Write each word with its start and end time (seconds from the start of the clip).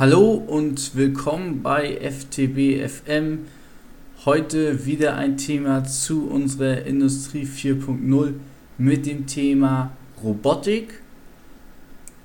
Hallo 0.00 0.32
und 0.32 0.96
willkommen 0.96 1.62
bei 1.62 2.00
FTB 2.00 2.88
FM. 2.88 3.40
Heute 4.24 4.86
wieder 4.86 5.16
ein 5.16 5.36
Thema 5.36 5.84
zu 5.84 6.26
unserer 6.26 6.86
Industrie 6.86 7.44
4.0 7.44 8.32
mit 8.78 9.04
dem 9.04 9.26
Thema 9.26 9.92
Robotik. 10.24 11.02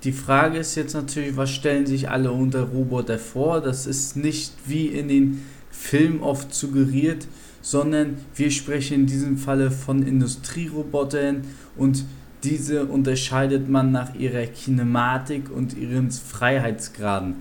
Die 0.05 0.13
Frage 0.13 0.59
ist 0.59 0.75
jetzt 0.75 0.93
natürlich, 0.93 1.35
was 1.35 1.51
stellen 1.51 1.85
sich 1.85 2.09
alle 2.09 2.31
unter 2.31 2.61
Roboter 2.61 3.19
vor? 3.19 3.59
Das 3.59 3.87
ist 3.87 4.15
nicht 4.15 4.53
wie 4.65 4.87
in 4.87 5.09
den 5.09 5.41
Filmen 5.69 6.21
oft 6.21 6.55
suggeriert, 6.55 7.27
sondern 7.61 8.15
wir 8.35 8.51
sprechen 8.51 9.01
in 9.01 9.05
diesem 9.05 9.37
Falle 9.37 9.69
von 9.69 10.01
Industrierobotern 10.01 11.41
und 11.75 12.05
diese 12.41 12.85
unterscheidet 12.85 13.67
man 13.67 13.91
nach 13.91 14.15
ihrer 14.15 14.45
Kinematik 14.45 15.51
und 15.51 15.75
ihren 15.75 16.09
Freiheitsgraden. 16.09 17.35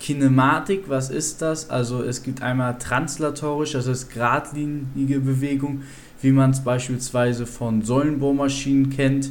Kinematik, 0.00 0.88
was 0.88 1.10
ist 1.10 1.42
das? 1.42 1.70
Also 1.70 2.02
es 2.02 2.22
gibt 2.22 2.42
einmal 2.42 2.78
translatorisch, 2.78 3.72
das 3.72 3.86
ist 3.86 4.12
geradlinige 4.12 5.20
Bewegung, 5.20 5.82
wie 6.22 6.32
man 6.32 6.50
es 6.50 6.64
beispielsweise 6.64 7.46
von 7.46 7.82
Säulenbohrmaschinen 7.82 8.90
kennt. 8.90 9.30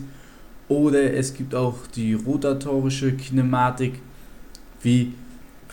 Oder 0.67 1.13
es 1.15 1.33
gibt 1.33 1.55
auch 1.55 1.75
die 1.95 2.13
rotatorische 2.13 3.13
Kinematik, 3.13 3.99
wie 4.83 5.13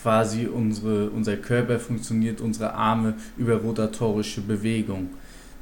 quasi 0.01 0.47
unsere, 0.47 1.11
unser 1.11 1.37
Körper 1.37 1.79
funktioniert, 1.79 2.41
unsere 2.41 2.73
Arme 2.73 3.15
über 3.37 3.57
rotatorische 3.57 4.41
Bewegung. 4.41 5.11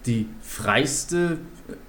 Die 0.06 0.26
freiste 0.42 1.38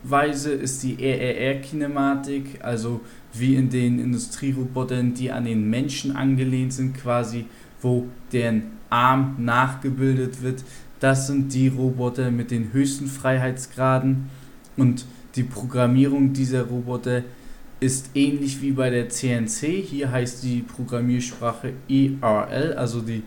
Weise 0.03 0.51
ist 0.51 0.81
die 0.81 0.95
RRR-Kinematik, 0.95 2.63
also 2.63 3.01
wie 3.39 3.55
in 3.55 3.69
den 3.69 3.99
Industrierobotern, 3.99 5.13
die 5.13 5.31
an 5.31 5.45
den 5.45 5.69
Menschen 5.69 6.15
angelehnt 6.15 6.73
sind, 6.73 6.95
quasi, 6.95 7.45
wo 7.81 8.07
deren 8.31 8.63
Arm 8.89 9.35
nachgebildet 9.39 10.41
wird. 10.41 10.63
Das 10.99 11.27
sind 11.27 11.53
die 11.53 11.67
Roboter 11.67 12.31
mit 12.31 12.51
den 12.51 12.71
höchsten 12.73 13.07
Freiheitsgraden 13.07 14.29
und 14.77 15.05
die 15.35 15.43
Programmierung 15.43 16.33
dieser 16.33 16.63
Roboter 16.63 17.23
ist 17.79 18.11
ähnlich 18.15 18.61
wie 18.61 18.71
bei 18.71 18.89
der 18.89 19.09
CNC. 19.09 19.83
Hier 19.83 20.11
heißt 20.11 20.43
die 20.43 20.61
Programmiersprache 20.61 21.73
ERL, 21.89 22.73
also 22.73 23.01
die 23.01 23.23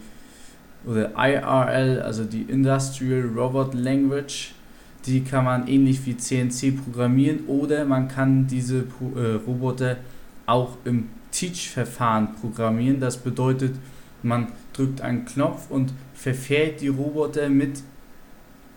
oder 0.86 1.12
IRL, 1.16 2.00
also 2.00 2.24
die 2.24 2.42
Industrial 2.42 3.28
Robot 3.36 3.74
Language. 3.74 4.54
Die 5.06 5.22
kann 5.22 5.44
man 5.44 5.68
ähnlich 5.68 6.04
wie 6.06 6.16
CNC 6.16 6.84
programmieren 6.84 7.46
oder 7.46 7.84
man 7.84 8.08
kann 8.08 8.46
diese 8.46 8.84
äh, 9.16 9.34
Roboter 9.46 9.96
auch 10.46 10.76
im 10.84 11.08
Teach-Verfahren 11.30 12.34
programmieren. 12.40 13.00
Das 13.00 13.18
bedeutet, 13.18 13.76
man 14.22 14.48
drückt 14.72 15.00
einen 15.00 15.24
Knopf 15.24 15.70
und 15.70 15.92
verfährt 16.14 16.80
die 16.80 16.88
Roboter 16.88 17.48
mit 17.48 17.82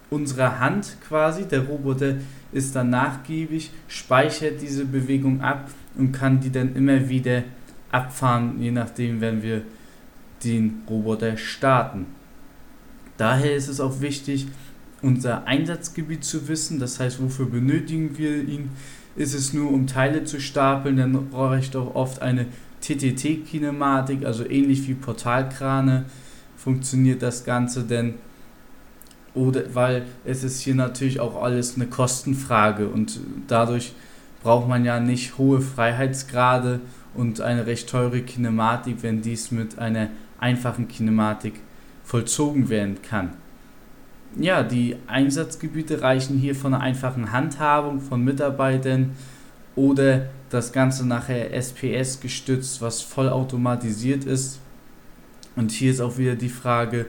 unserer 0.09 0.59
Hand 0.59 0.97
quasi. 1.08 1.45
Der 1.45 1.61
Roboter 1.61 2.16
ist 2.52 2.75
dann 2.75 2.89
nachgiebig, 2.89 3.72
speichert 3.88 4.61
diese 4.61 4.85
Bewegung 4.85 5.41
ab 5.41 5.72
und 5.97 6.11
kann 6.11 6.39
die 6.39 6.52
dann 6.52 6.75
immer 6.75 7.09
wieder 7.09 7.44
abfahren, 7.91 8.61
je 8.61 8.72
nachdem, 8.72 9.22
wenn 9.22 9.41
wir 9.41 9.63
den 10.44 10.83
Roboter 10.89 11.38
starten. 11.38 12.06
Daher 13.17 13.56
ist 13.56 13.67
es 13.67 13.80
auch 13.80 14.02
wichtig, 14.02 14.47
unser 15.02 15.47
Einsatzgebiet 15.47 16.23
zu 16.23 16.47
wissen, 16.47 16.80
das 16.80 16.99
heißt, 16.99 17.21
wofür 17.21 17.47
benötigen 17.47 18.17
wir 18.17 18.44
ihn. 18.44 18.69
Ist 19.16 19.33
es 19.33 19.53
nur, 19.53 19.71
um 19.71 19.88
Teile 19.88 20.23
zu 20.23 20.39
stapeln, 20.39 20.97
dann 20.97 21.30
brauche 21.30 21.59
ich 21.59 21.71
doch 21.71 21.95
oft 21.95 22.21
eine 22.21 22.45
TTT-Kinematik, 22.81 24.25
also 24.25 24.47
ähnlich 24.47 24.88
wie 24.88 24.94
Portalkrane. 24.94 26.05
Funktioniert 26.55 27.22
das 27.22 27.44
Ganze, 27.44 27.83
denn? 27.83 28.16
Oder 29.33 29.73
weil 29.73 30.05
es 30.25 30.44
ist 30.44 30.61
hier 30.61 30.75
natürlich 30.75 31.19
auch 31.19 31.41
alles 31.41 31.75
eine 31.75 31.88
Kostenfrage 31.88 32.88
und 32.88 33.19
dadurch 33.47 33.94
braucht 34.44 34.68
man 34.68 34.83
ja 34.85 35.00
nicht 35.00 35.38
hohe 35.38 35.62
Freiheitsgrade 35.62 36.81
und 37.13 37.41
eine 37.41 37.66
recht 37.66 37.89
teure 37.89 38.22
Kinematik, 38.22 38.97
wenn 39.01 39.22
dies 39.22 39.51
mit 39.51 39.79
einer 39.79 40.09
einfachen 40.39 40.88
Kinematik 40.88 41.53
vollzogen 42.03 42.69
werden 42.69 43.01
kann 43.01 43.31
ja, 44.40 44.64
die 44.64 44.96
Einsatzgebiete 45.08 46.02
reichen 46.02 46.38
hier 46.38 46.56
von 46.56 46.74
einer 46.74 46.84
einfachen 46.84 47.31
Handhabung 47.31 48.00
von 48.00 48.24
Mitarbeitern 48.24 49.12
oder 49.75 50.30
das 50.50 50.72
Ganze 50.72 51.08
nachher 51.08 51.53
SPS 51.53 52.19
gestützt, 52.19 52.81
was 52.81 53.02
vollautomatisiert 53.02 54.25
ist. 54.25 54.59
Und 55.56 55.72
hier 55.72 55.92
ist 55.92 56.02
auch 56.02 56.18
wieder 56.18 56.36
die 56.36 56.50
Frage, 56.50 57.08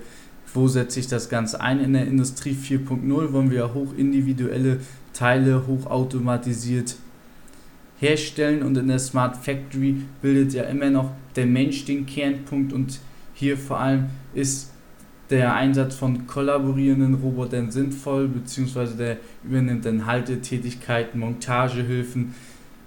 wo 0.54 0.68
setze 0.68 1.00
ich 1.00 1.06
das 1.06 1.28
Ganze 1.28 1.60
ein? 1.60 1.80
In 1.80 1.92
der 1.94 2.06
Industrie 2.06 2.56
4.0, 2.60 3.32
wollen 3.32 3.50
wir 3.50 3.72
hoch 3.72 3.94
individuelle 3.96 4.80
Teile 5.12 5.66
hochautomatisiert 5.66 6.96
herstellen. 7.98 8.62
Und 8.62 8.76
in 8.76 8.88
der 8.88 8.98
Smart 8.98 9.36
Factory 9.36 10.02
bildet 10.20 10.52
ja 10.52 10.64
immer 10.64 10.90
noch 10.90 11.12
der 11.36 11.46
Mensch 11.46 11.84
den 11.84 12.04
Kernpunkt. 12.04 12.72
Und 12.72 13.00
hier 13.34 13.56
vor 13.56 13.80
allem 13.80 14.06
ist 14.34 14.71
der 15.32 15.54
Einsatz 15.54 15.94
von 15.94 16.26
kollaborierenden 16.26 17.14
Robotern 17.14 17.70
sinnvoll, 17.70 18.28
beziehungsweise 18.28 18.96
der 18.96 19.16
übernimmt 19.42 19.86
dann 19.86 20.04
Haltetätigkeiten, 20.04 21.18
Montagehilfen, 21.18 22.34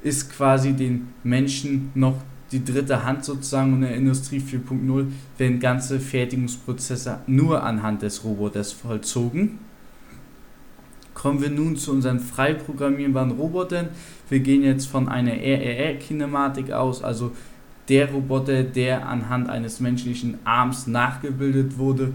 ist 0.03 0.31
quasi 0.31 0.73
den 0.73 1.07
Menschen 1.23 1.89
noch 1.95 2.15
die 2.51 2.63
dritte 2.63 3.03
Hand 3.03 3.25
sozusagen 3.25 3.73
in 3.73 3.81
der 3.81 3.95
Industrie 3.95 4.39
4.0 4.39 5.07
werden 5.39 5.59
ganze 5.59 5.99
Fertigungsprozesse 5.99 7.19
nur 7.25 7.63
anhand 7.63 8.03
des 8.03 8.23
Roboters 8.23 8.71
vollzogen. 8.71 9.57
Kommen 11.15 11.41
wir 11.41 11.49
nun 11.49 11.75
zu 11.75 11.91
unseren 11.91 12.19
frei 12.19 12.53
programmierbaren 12.53 13.31
Robotern. 13.31 13.87
Wir 14.29 14.41
gehen 14.41 14.61
jetzt 14.61 14.85
von 14.85 15.09
einer 15.09 15.33
RRR-Kinematik 15.33 16.71
aus, 16.71 17.03
also 17.03 17.31
der 17.89 18.11
Roboter, 18.11 18.63
der 18.63 19.07
anhand 19.07 19.49
eines 19.49 19.79
menschlichen 19.79 20.37
Arms 20.45 20.85
nachgebildet 20.85 21.79
wurde 21.79 22.13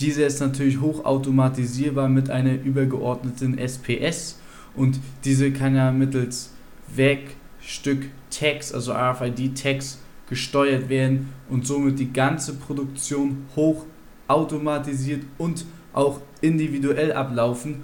diese 0.00 0.24
ist 0.24 0.40
natürlich 0.40 0.80
hochautomatisierbar 0.80 2.08
mit 2.08 2.30
einer 2.30 2.54
übergeordneten 2.54 3.58
SPS 3.58 4.38
und 4.74 5.00
diese 5.24 5.52
kann 5.52 5.74
ja 5.74 5.90
mittels 5.90 6.52
Werkstück 6.94 8.06
Tags, 8.30 8.72
also 8.72 8.92
RFID 8.92 9.60
Tags, 9.60 9.98
gesteuert 10.28 10.88
werden 10.88 11.32
und 11.48 11.66
somit 11.66 11.98
die 11.98 12.12
ganze 12.12 12.54
Produktion 12.54 13.46
hochautomatisiert 13.54 15.22
und 15.38 15.64
auch 15.92 16.20
individuell 16.40 17.12
ablaufen, 17.12 17.82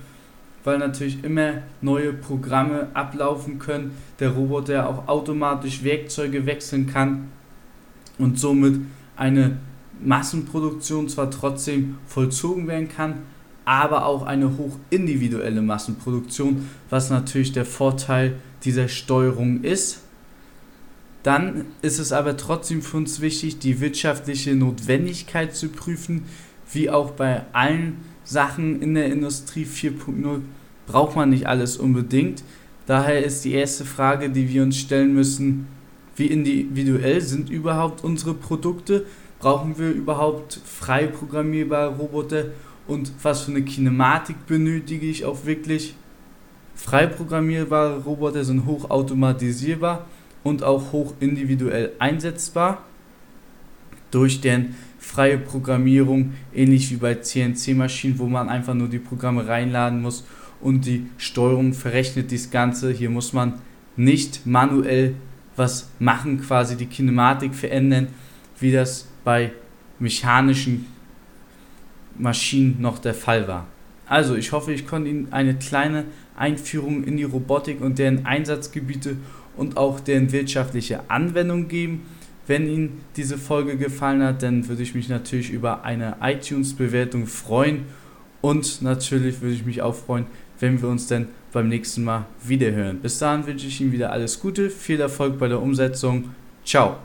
weil 0.64 0.78
natürlich 0.78 1.24
immer 1.24 1.62
neue 1.80 2.12
Programme 2.12 2.88
ablaufen 2.94 3.58
können, 3.58 3.92
der 4.18 4.30
Roboter 4.30 4.88
auch 4.88 5.08
automatisch 5.08 5.82
Werkzeuge 5.82 6.44
wechseln 6.46 6.86
kann 6.86 7.28
und 8.18 8.38
somit 8.38 8.80
eine 9.16 9.56
Massenproduktion 10.04 11.08
zwar 11.08 11.30
trotzdem 11.30 11.96
vollzogen 12.06 12.66
werden 12.66 12.88
kann, 12.88 13.22
aber 13.64 14.06
auch 14.06 14.22
eine 14.24 14.56
hoch 14.56 14.76
individuelle 14.90 15.62
Massenproduktion, 15.62 16.68
was 16.90 17.10
natürlich 17.10 17.52
der 17.52 17.64
Vorteil 17.64 18.36
dieser 18.64 18.88
Steuerung 18.88 19.62
ist. 19.62 20.00
Dann 21.22 21.66
ist 21.82 21.98
es 21.98 22.12
aber 22.12 22.36
trotzdem 22.36 22.82
für 22.82 22.96
uns 22.96 23.20
wichtig, 23.20 23.60
die 23.60 23.80
wirtschaftliche 23.80 24.56
Notwendigkeit 24.56 25.54
zu 25.54 25.68
prüfen, 25.68 26.24
wie 26.72 26.90
auch 26.90 27.12
bei 27.12 27.42
allen 27.52 27.98
Sachen 28.24 28.82
in 28.82 28.94
der 28.94 29.06
Industrie 29.06 29.64
4.0 29.64 30.40
braucht 30.86 31.16
man 31.16 31.30
nicht 31.30 31.46
alles 31.46 31.76
unbedingt. 31.76 32.42
Daher 32.86 33.24
ist 33.24 33.44
die 33.44 33.52
erste 33.52 33.84
Frage, 33.84 34.30
die 34.30 34.48
wir 34.48 34.62
uns 34.62 34.76
stellen 34.76 35.14
müssen, 35.14 35.69
wie 36.16 36.26
individuell 36.26 37.20
sind 37.20 37.50
überhaupt 37.50 38.04
unsere 38.04 38.34
Produkte? 38.34 39.06
Brauchen 39.42 39.76
wir 39.76 39.90
überhaupt 39.90 40.61
frei 40.64 41.08
programmierbare 41.08 41.96
Roboter 41.96 42.44
und 42.87 43.12
was 43.22 43.43
für 43.43 43.50
eine 43.50 43.62
Kinematik 43.62 44.46
benötige 44.46 45.06
ich 45.06 45.25
auch 45.25 45.44
wirklich. 45.44 45.94
Frei 46.76 47.08
programmierbare 47.08 48.05
Roboter 48.05 48.44
sind 48.44 48.66
hoch 48.66 48.88
automatisierbar 48.88 50.06
und 50.44 50.62
auch 50.62 50.93
hoch 50.93 51.14
individuell 51.19 51.90
einsetzbar 51.99 52.84
durch 54.12 54.40
deren 54.40 54.76
freie 55.00 55.38
Programmierung, 55.38 56.34
ähnlich 56.55 56.93
wie 56.93 56.96
bei 56.96 57.16
CNC-Maschinen, 57.16 58.20
wo 58.20 58.26
man 58.26 58.49
einfach 58.49 58.75
nur 58.75 58.88
die 58.88 59.00
Programme 59.00 59.49
reinladen 59.49 60.02
muss 60.02 60.25
und 60.61 60.87
die 60.87 61.06
Steuerung 61.16 61.72
verrechnet 61.72 62.31
das 62.31 62.49
Ganze. 62.52 62.93
Hier 62.93 63.11
muss 63.11 63.32
man 63.32 63.55
nicht 63.96 64.46
manuell 64.46 65.14
was 65.56 65.90
machen, 65.99 66.40
quasi 66.40 66.76
die 66.76 66.87
Kinematik 66.87 67.56
verändern, 67.56 68.06
wie 68.61 68.70
das 68.70 69.08
bei 69.24 69.52
mechanischen 69.98 70.86
Maschinen 72.19 72.80
noch 72.80 72.98
der 72.98 73.14
Fall 73.14 73.48
war. 73.48 73.66
Also, 74.06 74.34
ich 74.34 74.52
hoffe, 74.52 74.72
ich 74.72 74.86
konnte 74.86 75.08
Ihnen 75.08 75.32
eine 75.32 75.54
kleine 75.54 76.04
Einführung 76.36 77.04
in 77.04 77.16
die 77.16 77.24
Robotik 77.24 77.80
und 77.80 77.98
deren 77.98 78.26
Einsatzgebiete 78.26 79.16
und 79.56 79.76
auch 79.76 80.00
deren 80.00 80.32
wirtschaftliche 80.32 81.08
Anwendung 81.08 81.69
geben. 81.69 82.02
Wenn 82.46 82.66
Ihnen 82.66 83.00
diese 83.16 83.38
Folge 83.38 83.76
gefallen 83.76 84.22
hat, 84.22 84.42
dann 84.42 84.69
würde 84.69 84.82
ich 84.82 84.94
mich 84.94 85.08
natürlich 85.08 85.50
über 85.50 85.84
eine 85.84 86.16
iTunes-Bewertung 86.20 87.26
freuen. 87.26 87.86
Und 88.40 88.82
natürlich 88.82 89.40
würde 89.40 89.54
ich 89.54 89.64
mich 89.64 89.80
auch 89.82 89.94
freuen, 89.94 90.26
wenn 90.58 90.82
wir 90.82 90.88
uns 90.88 91.06
dann 91.06 91.28
beim 91.52 91.68
nächsten 91.68 92.02
Mal 92.02 92.26
wiederhören. 92.44 92.98
Bis 92.98 93.18
dahin 93.18 93.46
wünsche 93.46 93.66
ich 93.66 93.80
Ihnen 93.80 93.92
wieder 93.92 94.10
alles 94.10 94.40
Gute, 94.40 94.70
viel 94.70 95.00
Erfolg 95.00 95.38
bei 95.38 95.48
der 95.48 95.62
Umsetzung. 95.62 96.30
Ciao. 96.64 96.96